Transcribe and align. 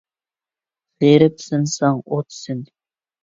غېرىبسىنساڭ 1.03 2.01
ئوتسىن. 2.15 2.65